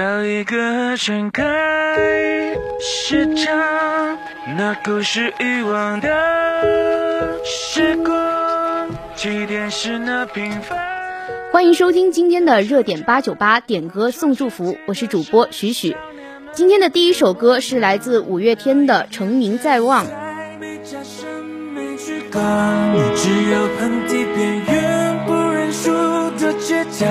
[0.00, 1.44] 找一个盛开
[2.80, 3.54] 市场，
[4.56, 10.78] 那故事遗忘的时光，起点是那平凡。
[11.52, 15.94] 欢迎收听今天的热点八九八点歌送祝福，我是主播许许。
[16.52, 20.06] 今天的第一首歌是来自五月天的《成名在望》。
[23.14, 25.90] 只有盆地边缘不认输
[26.38, 27.06] 的倔强，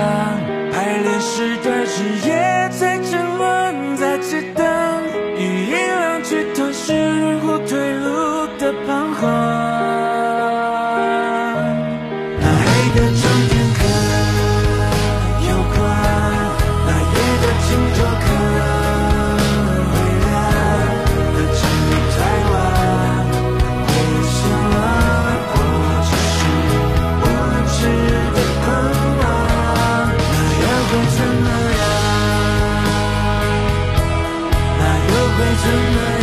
[35.61, 36.18] 又会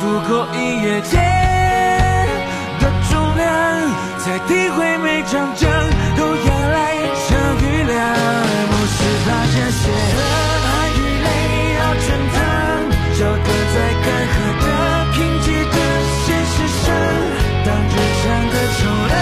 [0.00, 1.16] 拂过音乐节
[2.80, 3.46] 的重量，
[4.18, 5.70] 才体会每场仗
[6.16, 6.98] 都要来一
[7.28, 7.30] 场
[7.62, 7.98] 雨量，
[8.70, 8.94] 不是
[9.24, 9.82] 怕这些
[10.64, 11.26] 爱与泪
[11.78, 12.36] 要全烫，
[13.18, 14.66] 交割在干涸的
[15.12, 15.76] 贫瘠的
[16.24, 16.54] 现实
[16.84, 16.84] 上，
[17.64, 19.16] 当日常的重量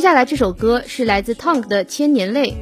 [0.00, 2.56] 接下来这首歌是来自 Tonk 的《千年泪》。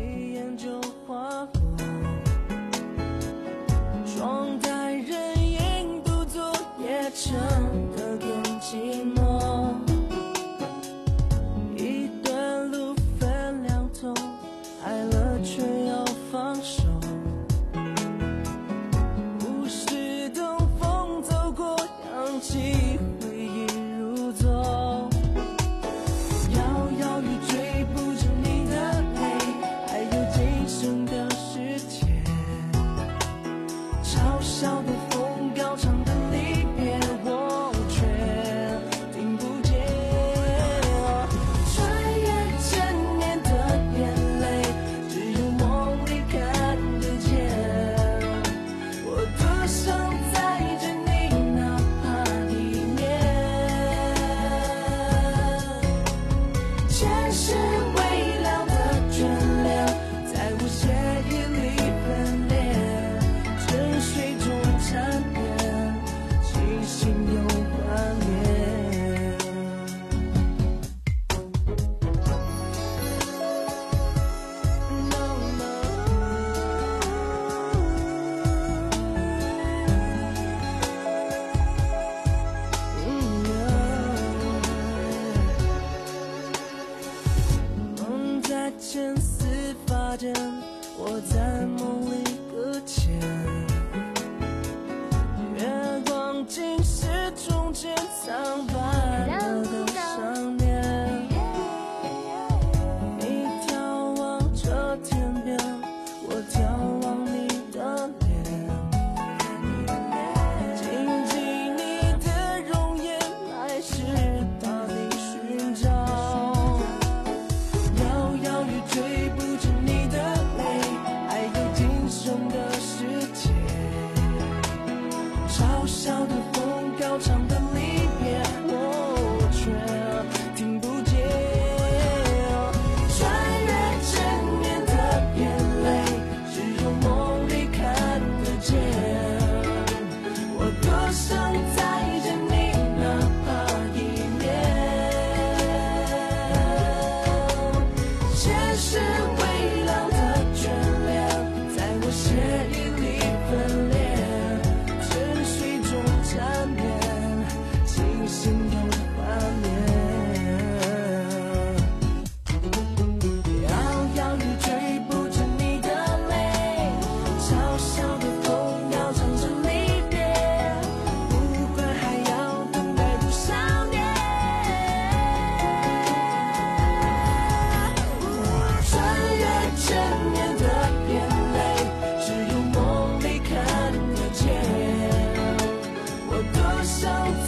[186.88, 187.48] so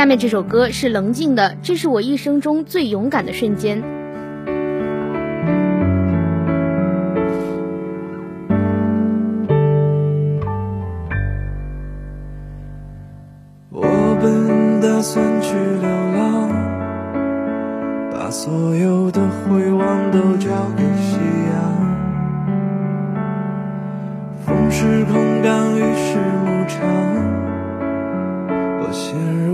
[0.00, 3.82] 下面这首歌是冷静的，这是我一生中最勇敢的瞬间。
[13.68, 16.48] 我本打算去流浪，
[18.10, 21.18] 把所有的回望都交给夕
[21.52, 21.60] 阳。
[24.46, 26.16] 风是空港，雨是
[26.46, 26.88] 牧场。
[28.82, 29.14] 我陷
[29.44, 29.49] 入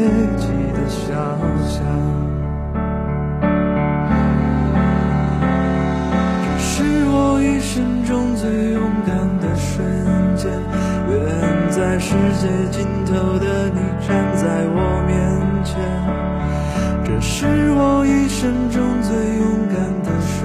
[0.00, 1.08] 了危机的想
[1.68, 1.84] 象。
[6.42, 9.84] 这是我一生中最勇敢的瞬
[10.36, 10.50] 间，
[11.08, 15.18] 远在世界尽头的你站在我面
[15.64, 15.78] 前。
[17.04, 20.38] 这是我一生中最勇敢的瞬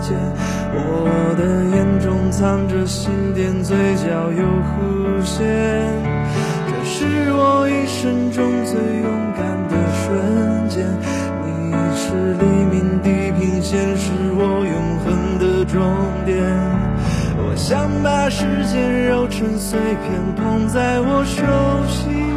[0.00, 0.16] 间，
[0.72, 1.42] 我的
[1.76, 6.15] 眼中藏着心电，嘴角有弧线。
[6.98, 10.88] 是我一生中最勇敢的瞬间，
[11.44, 14.74] 你是黎明地平线，是我永
[15.04, 15.78] 恒的终
[16.24, 16.42] 点。
[17.36, 21.42] 我想把时间揉成碎片，捧在我手
[21.86, 22.35] 心。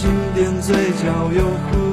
[0.00, 1.89] 轻点嘴角，又何？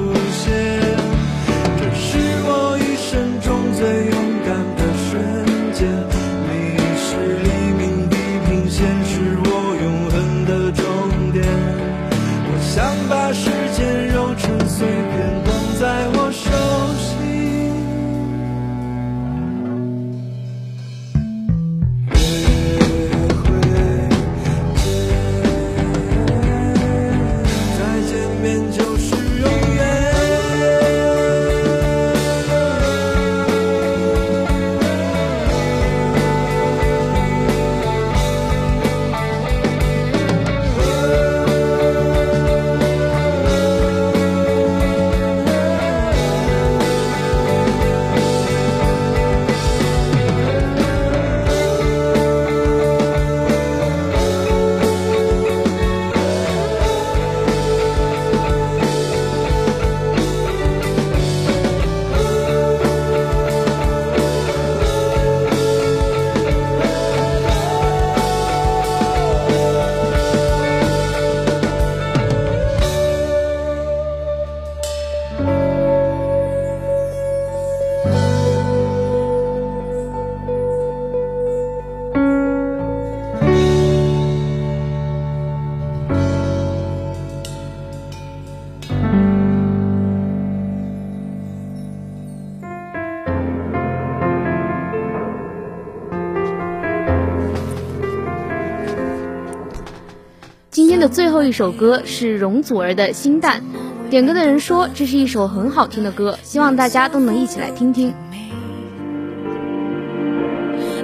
[101.08, 103.62] 最后一首歌是容祖儿的《心淡》，
[104.10, 108.14] 点歌的人说这是一首很好听的歌，希望大家都能一起来听听。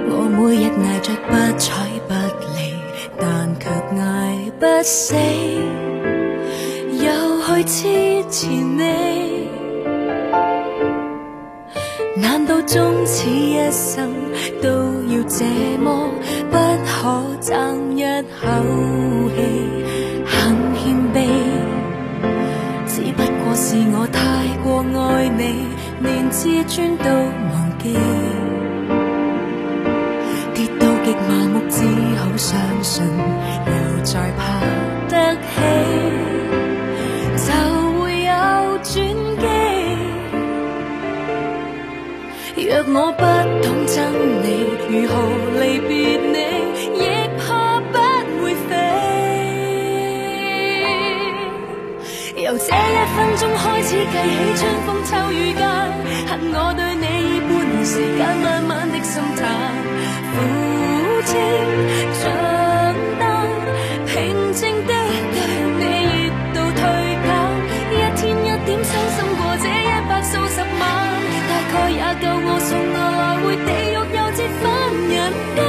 [0.07, 2.13] 我每日挨着不睬不
[2.55, 2.75] 理，
[3.19, 3.69] 但却
[3.99, 5.15] 挨不死，
[6.93, 9.49] 又去痴缠你。
[12.17, 14.09] 难道终此一生
[14.61, 15.43] 都要这
[15.83, 16.09] 么
[16.49, 18.47] 不可争一口
[26.37, 27.93] 自尊都忘记，
[30.53, 31.81] 跌到极麻木，只
[32.17, 33.05] 好相信
[33.65, 33.71] 又
[34.03, 34.59] 再爬
[35.07, 35.45] 得起，
[37.37, 37.47] 就
[38.01, 38.31] 会有
[38.83, 38.93] 转
[39.39, 39.45] 机。
[42.67, 43.23] 若我不
[43.63, 43.95] 懂真
[44.43, 44.45] 你，
[44.89, 45.13] 如何
[45.61, 46.14] 离别？
[53.35, 55.59] 心中开始计起春风秋雨间，
[56.25, 57.03] 恨我对你
[57.35, 59.43] 以半年时间，慢慢的心淡。
[60.31, 60.39] 父
[61.27, 61.35] 亲
[62.15, 62.23] 账
[63.19, 63.23] 单
[64.07, 64.15] 平
[64.53, 64.91] 静的
[65.35, 65.83] 对你
[66.31, 66.79] 热度退
[67.27, 67.27] 减，
[67.91, 70.81] 一天一点伤心过这一百数十晚，
[71.51, 74.63] 大概也够我送我来回地狱又折返
[75.11, 75.13] 人
[75.55, 75.59] 间。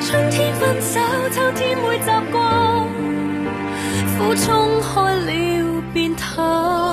[0.00, 0.96] 春天分手，
[1.28, 2.40] 秋天会习惯，
[4.16, 5.77] 苦冲开了。
[5.98, 6.87] 便逃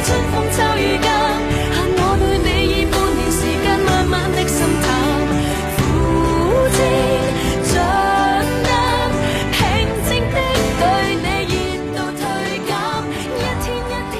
[0.00, 1.10] 春风秋雨间
[1.74, 4.88] 限我对你以半年时间慢慢的心淡。
[9.52, 9.58] 平
[10.06, 10.36] 静的
[10.78, 10.82] 对
[11.16, 12.22] 你热度退
[12.66, 12.70] 减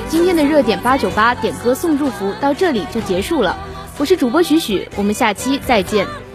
[0.09, 3.57] 今天的热点八九八点歌送祝福到这里就结束了。
[3.99, 6.28] 我是主播许许我们下期再见。